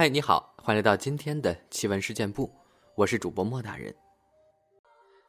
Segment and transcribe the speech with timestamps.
[0.00, 2.50] 嗨，你好，欢迎来到今天的奇闻事件部，
[2.94, 3.94] 我是主播莫大人。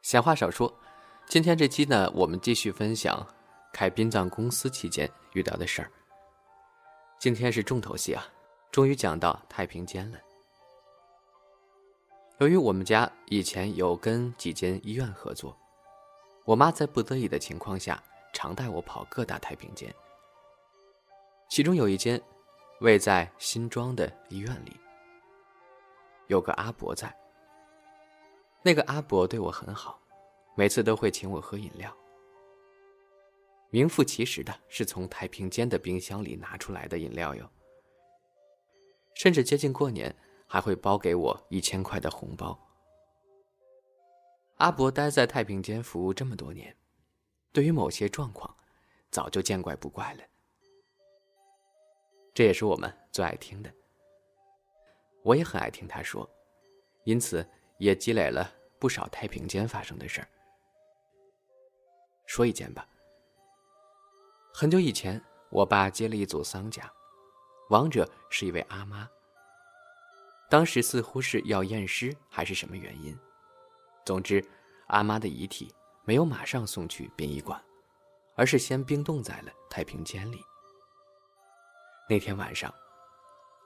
[0.00, 0.74] 闲话少说，
[1.28, 3.22] 今天这期呢，我们继续分享
[3.70, 5.92] 开殡葬公司期间遇到的事儿。
[7.18, 8.26] 今天是重头戏啊，
[8.70, 10.18] 终于讲到太平间了。
[12.38, 15.54] 由于我们家以前有跟几间医院合作，
[16.46, 18.02] 我妈在不得已的情况下，
[18.32, 19.94] 常带我跑各大太平间。
[21.50, 22.18] 其中有一间。
[22.82, 24.76] 位在新庄的医院里，
[26.26, 27.16] 有个阿伯在。
[28.60, 30.00] 那个阿伯对我很好，
[30.56, 31.96] 每次都会请我喝饮料。
[33.70, 37.48] 名副其实的是从太平间的冰箱里拿出来的饮料哟。
[39.14, 40.14] 甚至接近过年，
[40.46, 42.58] 还会包给我一千块的红包。
[44.56, 46.76] 阿伯待在太平间服务这么多年，
[47.52, 48.56] 对于某些状况，
[49.10, 50.24] 早就见怪不怪了。
[52.34, 53.70] 这也是我们最爱听的，
[55.22, 56.28] 我也很爱听他说，
[57.04, 57.46] 因此
[57.78, 60.28] 也积累了不少太平间发生的事儿。
[62.26, 62.88] 说一件吧。
[64.54, 66.90] 很久以前，我爸接了一组丧家，
[67.68, 69.08] 亡者是一位阿妈。
[70.48, 73.18] 当时似乎是要验尸还是什么原因，
[74.04, 74.42] 总之，
[74.86, 77.62] 阿妈的遗体没有马上送去殡仪馆，
[78.34, 80.42] 而是先冰冻在了太平间里。
[82.12, 82.70] 那天晚上，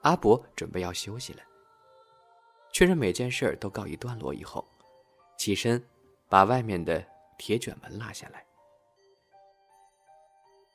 [0.03, 1.43] 阿伯准备要休息了。
[2.73, 4.65] 确认每件事都告一段落以后，
[5.37, 5.85] 起身
[6.29, 7.05] 把外面的
[7.39, 8.47] 铁卷门拉下来。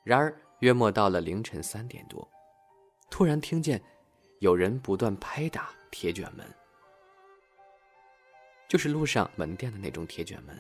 [0.04, 2.30] 然而，约莫到了凌晨三点多，
[3.10, 3.82] 突然听见
[4.40, 6.46] 有人不断拍打铁卷门，
[8.68, 10.60] 就是路上门店的那种铁卷门，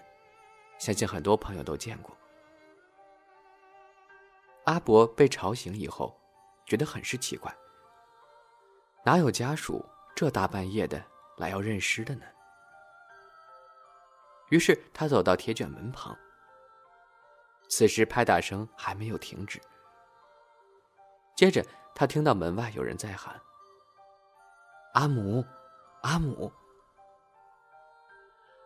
[0.79, 2.15] 相信很多朋友都见过。
[4.63, 6.17] 阿伯被吵醒以后。
[6.71, 7.53] 觉得很是奇怪，
[9.03, 11.03] 哪有家属这大半夜的
[11.35, 12.23] 来要认尸的呢？
[14.51, 16.17] 于是他走到铁卷门旁。
[17.69, 19.59] 此时拍打声还没有停止。
[21.35, 21.61] 接着
[21.93, 23.37] 他听到门外有人在喊
[24.95, 25.43] ：“阿母，
[26.03, 26.49] 阿母。”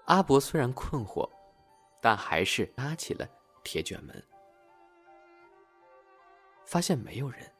[0.05, 1.27] 阿伯虽然困惑，
[2.03, 3.27] 但还是拉起了
[3.63, 4.23] 铁卷门，
[6.67, 7.51] 发现没有人。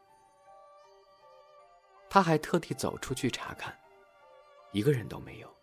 [2.16, 3.78] 他还特地走出去查看，
[4.72, 5.54] 一个人都没有。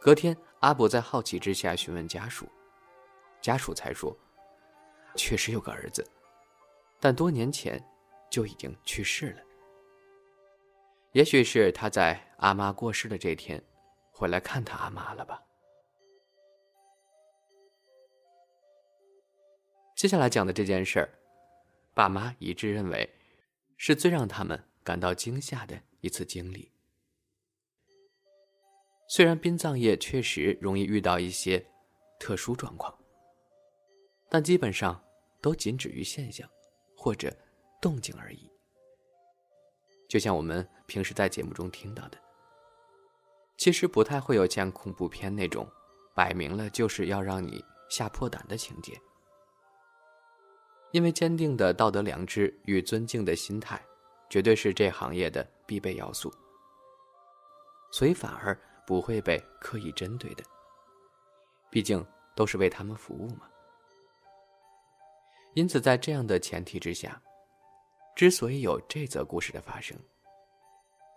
[0.00, 2.48] 隔天，阿伯在好奇之下询问家属，
[3.42, 4.16] 家属才说，
[5.16, 6.10] 确实有个儿子，
[6.98, 7.78] 但多年前
[8.30, 9.42] 就已经去世了。
[11.12, 13.62] 也许是他在阿妈过世的这天，
[14.10, 15.42] 回来看他阿妈了吧。
[19.94, 21.10] 接下来讲的这件事儿，
[21.92, 23.06] 爸妈一致认为，
[23.76, 24.58] 是最让他们。
[24.82, 26.70] 感到惊吓的一次经历。
[29.08, 31.64] 虽然殡葬业确实容易遇到一些
[32.18, 32.96] 特殊状况，
[34.28, 35.02] 但基本上
[35.40, 36.48] 都仅止于现象
[36.96, 37.36] 或者
[37.80, 38.48] 动静而已。
[40.08, 42.18] 就像我们平时在节目中听到的，
[43.56, 45.68] 其实不太会有像恐怖片那种
[46.14, 48.96] 摆明了就是要让你吓破胆的情节，
[50.92, 53.84] 因为坚定的道德良知与尊敬的心态。
[54.30, 56.32] 绝对是这行业的必备要素，
[57.90, 60.44] 所以反而不会被刻意针对的。
[61.68, 63.50] 毕竟都是为他们服务嘛。
[65.54, 67.20] 因此，在这样的前提之下，
[68.14, 69.98] 之所以有这则故事的发生，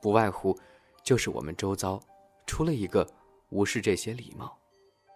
[0.01, 0.59] 不外乎
[1.03, 2.01] 就是我们周遭
[2.47, 3.07] 出了一个
[3.50, 4.59] 无视这些礼貌、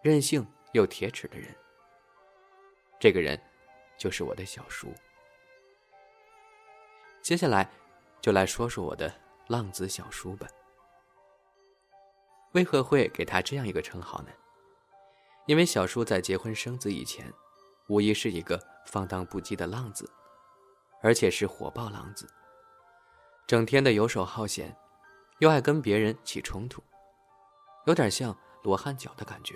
[0.03, 1.51] 任性又铁齿的人。
[2.99, 3.41] 这个人，
[3.97, 4.93] 就是我的小叔。
[7.23, 7.67] 接下来。
[8.21, 9.13] 就来说说我的
[9.47, 10.47] 浪子小叔吧。
[12.53, 14.29] 为何会给他这样一个称号呢？
[15.45, 17.31] 因为小叔在结婚生子以前，
[17.87, 20.09] 无疑是一个放荡不羁的浪子，
[21.01, 22.27] 而且是火爆浪子，
[23.45, 24.75] 整天的游手好闲，
[25.39, 26.83] 又爱跟别人起冲突，
[27.85, 29.55] 有点像罗汉脚的感觉。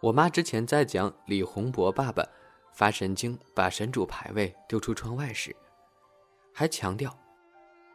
[0.00, 2.22] 我妈之前在讲李洪博爸爸
[2.72, 5.56] 发神经把神主牌位丢出窗外时。
[6.56, 7.12] 还强调，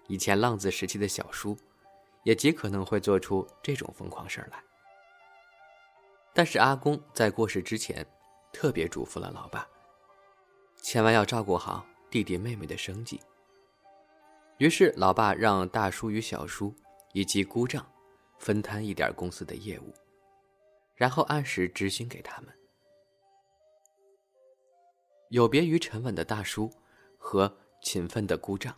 [0.07, 1.57] 以前浪子时期的小叔，
[2.23, 4.61] 也极可能会做出这种疯狂事儿来。
[6.33, 8.05] 但是阿公在过世之前，
[8.51, 9.65] 特别嘱咐了老爸，
[10.75, 13.21] 千万要照顾好弟弟妹妹的生计。
[14.57, 16.75] 于是老爸让大叔与小叔
[17.13, 17.89] 以及姑丈，
[18.39, 19.93] 分摊一点公司的业务，
[20.95, 22.53] 然后按时执行给他们。
[25.29, 26.69] 有别于沉稳的大叔
[27.17, 27.57] 和。
[27.81, 28.75] 勤奋的姑丈，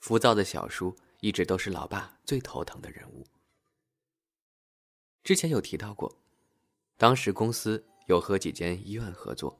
[0.00, 3.26] 浮躁的小叔一直都是老爸最头疼的人物。
[5.24, 6.14] 之前有提到过，
[6.96, 9.58] 当时公司有和几间医院合作，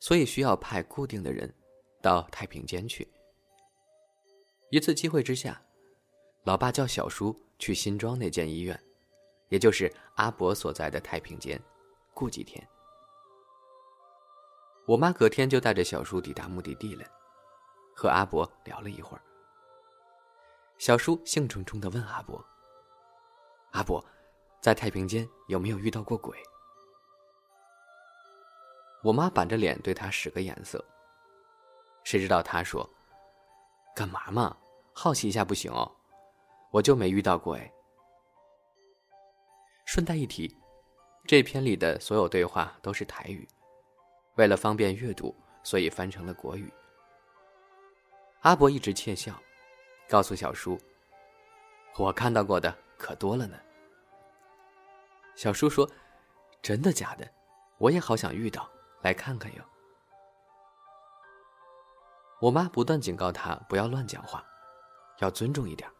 [0.00, 1.52] 所以需要派固定的人
[2.00, 3.06] 到太平间去。
[4.70, 5.60] 一次机会之下，
[6.44, 8.78] 老爸叫小叔去新庄那间医院，
[9.48, 11.60] 也就是阿伯所在的太平间，
[12.14, 12.66] 过几天。
[14.88, 17.04] 我妈隔天就带着小叔抵达目的地了，
[17.94, 19.22] 和阿伯聊了一会儿。
[20.78, 22.42] 小叔兴冲冲的问阿伯
[23.72, 24.02] ：“阿伯，
[24.62, 26.34] 在太平间有没有遇到过鬼？”
[29.04, 30.82] 我妈板着脸对他使个眼色。
[32.02, 32.88] 谁知道他说
[33.94, 34.56] ：“干嘛嘛，
[34.94, 35.94] 好奇一下不行哦，
[36.70, 37.70] 我就没遇到过哎。”
[39.84, 40.56] 顺带一提，
[41.26, 43.46] 这篇里的所有对话都是台语。
[44.38, 46.72] 为了方便阅读，所以翻成了国语。
[48.42, 49.34] 阿伯一直窃笑，
[50.08, 50.78] 告诉小叔
[51.98, 53.58] ：“我看到过的可多了呢。”
[55.34, 55.90] 小叔说
[56.62, 57.28] ：“真的假的？
[57.78, 58.70] 我也好想遇到，
[59.02, 59.64] 来看看哟。”
[62.40, 64.46] 我妈不断警告他不要乱讲话，
[65.18, 65.90] 要尊重一点。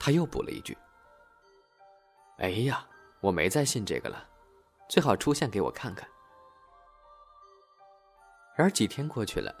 [0.00, 0.76] 他又补了一句
[2.38, 2.84] ：“哎呀，
[3.20, 4.28] 我没再信这个了，
[4.88, 6.04] 最好出现给我看看。”
[8.56, 9.54] 然而几天过去了，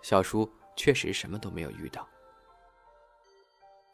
[0.00, 2.06] 小叔确实什么都没有遇到。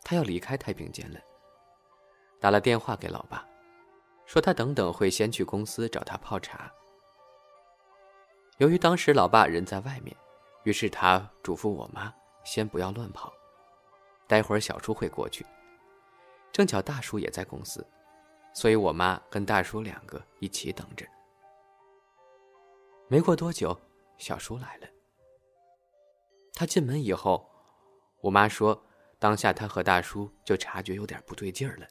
[0.02, 1.18] 他要离开太平间了，
[2.38, 3.42] 打了电话给老爸，
[4.26, 6.70] 说他等等会先去公司找他泡茶。
[8.58, 10.14] 由于当时老爸人在外面，
[10.64, 12.14] 于是他嘱咐我妈
[12.44, 13.32] 先不要乱跑，
[14.26, 15.44] 待会儿小叔会过去。
[16.52, 17.84] 正巧大叔也在公司，
[18.52, 21.06] 所以我妈跟大叔两个一起等着。
[23.08, 23.74] 没过多久。
[24.18, 24.88] 小叔来了。
[26.54, 27.50] 他进门以后，
[28.20, 28.86] 我妈说
[29.18, 31.88] ：“当下他和大叔就察觉有点不对劲儿了。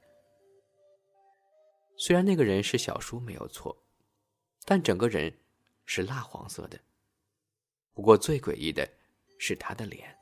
[1.97, 3.77] 虽然那个人是小叔没有错，
[4.65, 5.37] 但整个人
[5.85, 6.79] 是蜡黄色的。
[7.93, 8.89] 不过最诡异的
[9.37, 10.17] 是他的脸，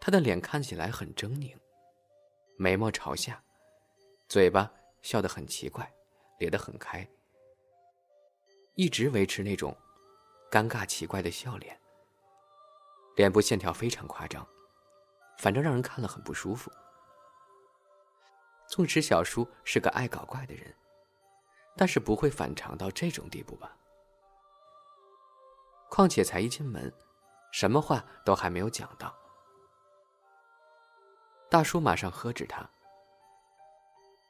[0.00, 1.54] 他的脸看起来很狰狞，
[2.56, 3.42] 眉毛朝下，
[4.28, 4.72] 嘴巴
[5.02, 5.92] 笑得很奇怪，
[6.38, 7.06] 咧得很开。”
[8.74, 9.76] 一直维持那种
[10.50, 11.78] 尴尬奇怪的笑脸，
[13.16, 14.46] 脸部线条非常夸张，
[15.38, 16.72] 反正让人看了很不舒服。
[18.66, 20.74] 纵使小叔是个爱搞怪的人，
[21.76, 23.76] 但是不会反常到这种地步吧？
[25.90, 26.90] 况且才一进门，
[27.52, 29.14] 什么话都还没有讲到，
[31.50, 32.66] 大叔马上喝止他：“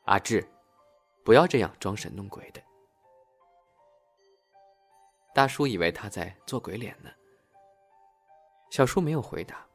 [0.06, 0.44] 阿志，
[1.24, 2.60] 不要这样装神弄鬼的。”
[5.34, 7.10] 大叔以为他在做鬼脸呢。
[8.70, 9.66] 小叔没有回答，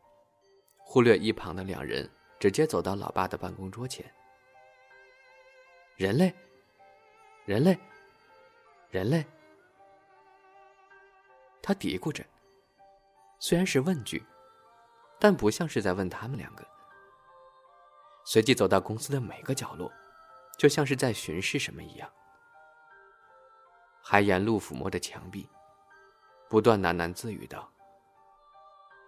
[0.78, 2.10] 忽略一旁的两人，
[2.40, 4.06] 直接走到老爸的办公桌前。
[5.96, 6.34] 人类，
[7.46, 7.78] 人类，
[8.92, 9.26] 人类。
[11.62, 12.24] 他嘀咕着，
[13.40, 14.24] 虽然是问句，
[15.20, 16.66] 但不像是在问他们两个。
[18.26, 19.92] 随即走到公司的每个角落，
[20.58, 22.12] 就像是在巡视什么一样。
[24.10, 25.50] 还沿路抚摸着墙壁，
[26.48, 27.70] 不断喃喃自语道：“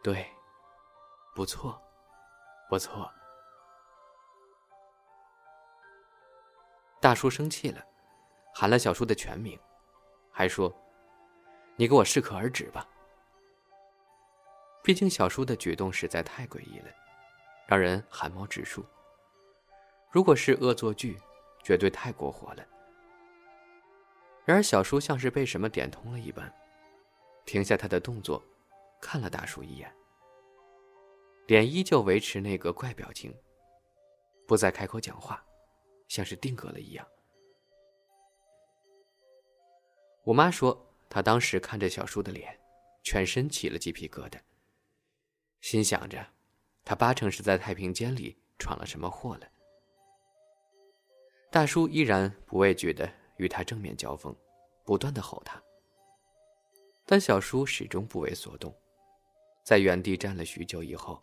[0.03, 0.29] 对，
[1.33, 1.81] 不错，
[2.69, 3.09] 不错。”
[6.99, 7.81] 大叔生气了，
[8.53, 9.57] 喊了小叔的全名，
[10.33, 10.69] 还说
[11.79, 12.85] ：“你给我适可而止吧。”
[14.83, 16.91] 毕竟小叔的举动实在太诡异了，
[17.65, 18.85] 让人寒毛直竖。
[20.11, 21.17] 如果是恶作剧，
[21.63, 22.65] 绝对太过火了。
[24.49, 26.51] 然而，小叔像是被什么点通了一般，
[27.45, 28.43] 停下他的动作，
[28.99, 29.95] 看了大叔一眼，
[31.45, 33.31] 脸依旧维持那个怪表情，
[34.47, 35.45] 不再开口讲话，
[36.07, 37.07] 像是定格了一样。
[40.23, 42.59] 我妈说，她当时看着小叔的脸，
[43.03, 44.39] 全身起了鸡皮疙瘩，
[45.61, 46.25] 心想着，
[46.83, 49.47] 他八成是在太平间里闯了什么祸了。
[51.51, 53.07] 大叔依然不畏惧的。
[53.39, 54.35] 与他正面交锋，
[54.85, 55.59] 不断的吼他。
[57.05, 58.71] 但小叔始终不为所动，
[59.63, 61.19] 在原地站了许久以后，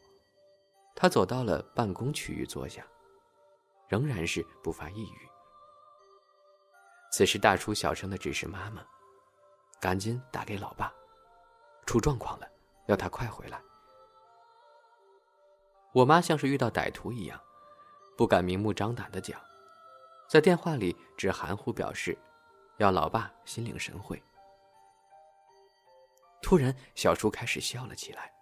[0.97, 2.85] 他走到了办公区域坐下，
[3.87, 5.19] 仍然是不发一语。
[7.13, 8.85] 此时大叔小声的指示妈妈
[9.81, 10.93] ：“赶紧打给老爸，
[11.87, 12.49] 出状况了，
[12.87, 13.63] 要他快回来。”
[15.95, 17.41] 我妈像是遇到歹徒一样，
[18.17, 19.41] 不敢明目张胆的讲。
[20.29, 22.17] 在电话里只含糊表示，
[22.79, 24.23] 要老爸心领神会。
[26.43, 28.33] 突然，小叔开始笑了起来，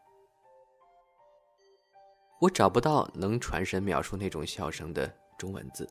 [2.41, 5.91] 我找不到能传神描述那种笑声的中文字，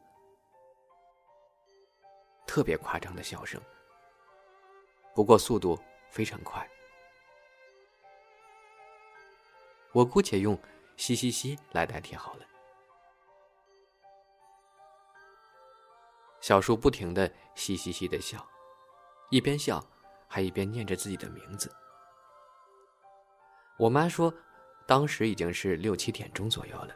[2.45, 3.61] 特别夸张的笑声。
[5.15, 6.67] 不过速度非常快，
[9.91, 10.59] 我姑且用
[10.97, 12.45] “嘻嘻嘻”来代替好了。
[16.43, 18.45] 小叔不停的嘻嘻嘻的笑，
[19.29, 19.81] 一边笑，
[20.27, 21.73] 还一边念着自己的名字。
[23.79, 24.31] 我妈说，
[24.85, 26.93] 当时已经是六七点钟左右了，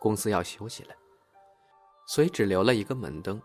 [0.00, 0.94] 公司要休息了，
[2.04, 3.40] 所以只留了一个门灯，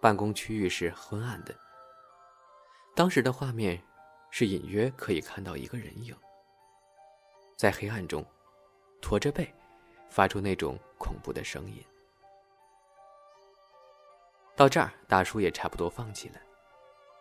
[0.00, 1.52] 办公区域是昏暗的。
[2.94, 3.82] 当时的画面
[4.30, 6.14] 是隐约可以看到一个人影，
[7.56, 8.24] 在黑暗中
[9.00, 9.52] 驼着背，
[10.08, 11.84] 发出那种恐怖的声音。
[14.62, 16.40] 到这儿，大叔也差不多放弃了，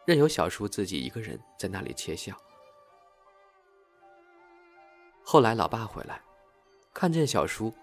[0.06, 2.40] 任由小叔自己一个人在那里窃笑。
[5.24, 6.22] 后来，老爸回来，
[6.94, 7.74] 看见小叔，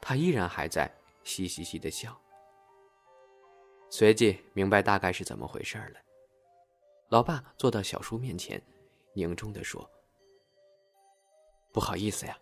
[0.00, 0.90] 他依然还在
[1.24, 2.18] 嘻嘻嘻的笑。
[3.90, 6.00] 随即明白大概是怎么回事了。
[7.10, 8.58] 老爸坐到小叔面前，
[9.12, 9.86] 凝重的说
[11.70, 12.34] ：“不好意思呀，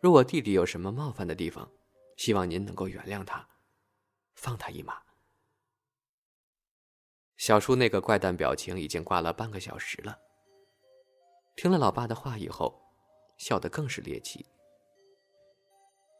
[0.00, 1.70] 若我弟弟有什么冒犯的地方，
[2.16, 3.46] 希望您能够原谅他，
[4.34, 4.98] 放他一马。”
[7.36, 10.18] 小叔那个怪诞表情已经挂了半个小时了。
[11.56, 12.82] 听了老爸的话以后，
[13.36, 14.46] 笑得更是猎奇。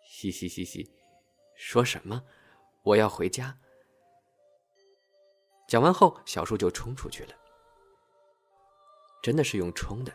[0.06, 0.90] 嘻 嘻嘻嘻，
[1.56, 2.24] 说什么？
[2.82, 3.58] 我要回家。
[5.66, 7.34] 讲完后，小叔就冲出去了。
[9.22, 10.12] 真的是用冲的，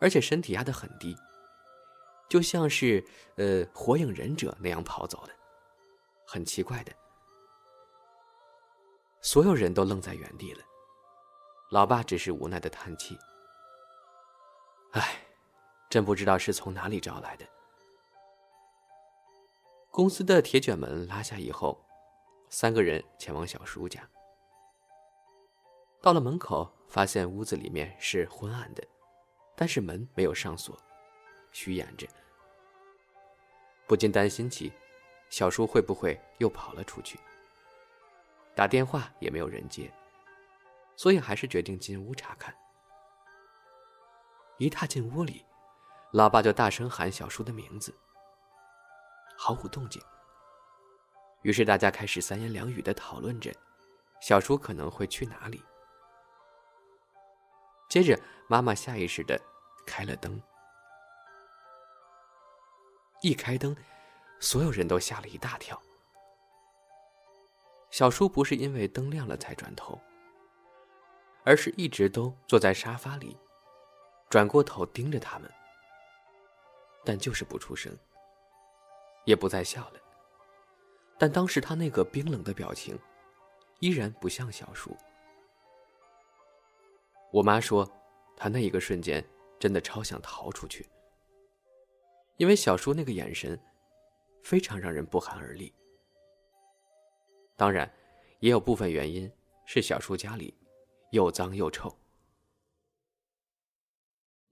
[0.00, 1.16] 而且身体压得很低，
[2.28, 3.06] 就像是
[3.36, 5.32] 呃火影忍者那样跑走的，
[6.26, 6.92] 很奇怪的。
[9.26, 10.62] 所有人都愣在原地了，
[11.72, 13.18] 老爸只是无奈的叹气
[14.94, 15.20] ：“唉，
[15.90, 17.44] 真不知道是从哪里招来的。”
[19.90, 21.84] 公司的铁卷门拉下以后，
[22.50, 24.08] 三个人前往小叔家。
[26.00, 26.72] 到了门口。
[26.88, 28.82] 发现屋子里面是昏暗的，
[29.56, 30.78] 但是门没有上锁，
[31.50, 32.06] 虚掩着，
[33.88, 34.72] 不禁担心起
[35.28, 37.18] 小叔会不会又跑了出去。
[38.56, 39.92] 打电话也没有人接，
[40.96, 42.56] 所以还是决定进屋查看。
[44.56, 45.44] 一踏进屋里，
[46.12, 47.94] 老爸就大声喊小叔的名字，
[49.36, 50.02] 毫无动静。
[51.42, 53.54] 于是大家开始三言两语的讨论着，
[54.22, 55.62] 小叔可能会去哪里。
[57.90, 59.38] 接着，妈妈下意识的
[59.86, 60.40] 开了灯。
[63.20, 63.76] 一开灯，
[64.40, 65.78] 所有人都吓了一大跳。
[67.96, 69.98] 小叔不是因为灯亮了才转头，
[71.44, 73.34] 而是一直都坐在沙发里，
[74.28, 75.50] 转过头盯着他们，
[77.06, 77.90] 但就是不出声，
[79.24, 80.00] 也不再笑了。
[81.16, 82.98] 但当时他那个冰冷的表情，
[83.80, 84.94] 依然不像小叔。
[87.32, 87.90] 我妈说，
[88.36, 89.26] 她那一个瞬间
[89.58, 90.86] 真的超想逃出去，
[92.36, 93.58] 因为小叔那个眼神，
[94.42, 95.72] 非常让人不寒而栗。
[97.56, 97.90] 当然，
[98.40, 99.30] 也有部分原因
[99.64, 100.54] 是小叔家里
[101.10, 101.92] 又脏又臭。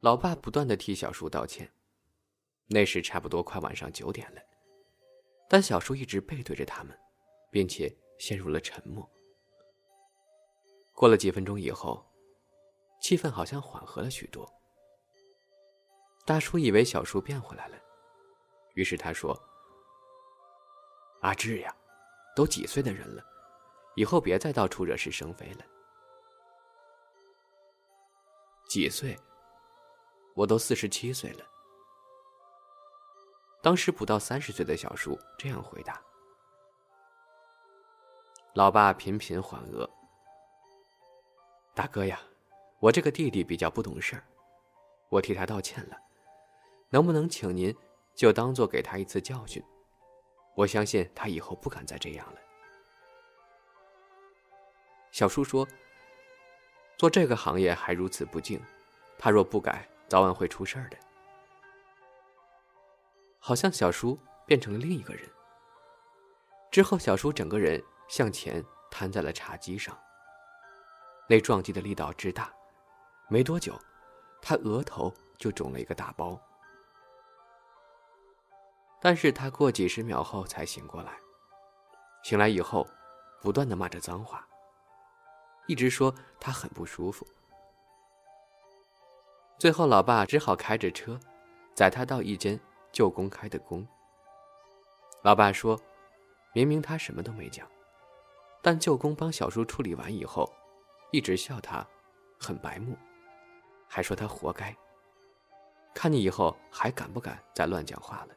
[0.00, 1.72] 老爸不断的替小叔道歉，
[2.66, 4.42] 那时差不多快晚上九点了，
[5.48, 6.98] 但小叔一直背对着他们，
[7.50, 9.08] 并且陷入了沉默。
[10.94, 12.04] 过了几分钟以后。
[13.00, 14.50] 气氛好像缓和了许多。
[16.24, 17.78] 大叔以为小叔变回来了，
[18.76, 19.38] 于是他说
[21.20, 21.76] ：“阿志呀，
[22.34, 23.24] 都几岁的人了，
[23.96, 25.64] 以后别再到处惹是生非了。”
[28.68, 29.18] 几岁？
[30.34, 31.44] 我都四十七岁了。
[33.62, 36.02] 当时不到三十岁的小叔这样回答。
[38.54, 39.88] 老爸频频缓额
[41.74, 42.20] ：“大哥呀。”
[42.80, 44.22] 我这个弟弟比较不懂事儿，
[45.08, 45.96] 我替他道歉了，
[46.90, 47.74] 能不能请您
[48.14, 49.64] 就当做给他一次教训？
[50.54, 52.40] 我相信他以后不敢再这样了。
[55.10, 55.66] 小叔说
[56.98, 58.60] ：“做这个行业还如此不敬，
[59.18, 60.96] 他若不改，早晚会出事儿的。”
[63.38, 65.28] 好像小叔变成了另一个人。
[66.70, 69.96] 之后，小叔整个人向前瘫在了茶几上，
[71.28, 72.52] 那撞击的力道之大。
[73.28, 73.78] 没多久，
[74.42, 76.40] 他额头就肿了一个大包。
[79.04, 81.12] 但是他过几十秒后才醒过来，
[82.22, 82.88] 醒来以后，
[83.42, 84.48] 不断的骂着脏话，
[85.66, 87.26] 一直说他很不舒服。
[89.58, 91.20] 最后，老爸只好开着车，
[91.74, 92.58] 载他到一间
[92.92, 93.86] 旧公开的工
[95.20, 95.78] 老爸说
[96.54, 97.68] ：“明明他什么都没讲，
[98.62, 100.50] 但舅公帮小叔处理完以后，
[101.12, 101.86] 一直笑他
[102.40, 102.96] 很白目，
[103.86, 104.74] 还说他活该。
[105.92, 108.28] 看你以后还敢不敢再乱讲话了。”